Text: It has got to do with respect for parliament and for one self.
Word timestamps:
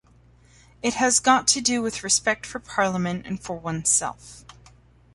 It 0.81 0.95
has 0.95 1.19
got 1.19 1.47
to 1.49 1.61
do 1.61 1.83
with 1.83 2.03
respect 2.03 2.43
for 2.47 2.57
parliament 2.57 3.27
and 3.27 3.39
for 3.39 3.59
one 3.59 3.85
self. 3.85 4.43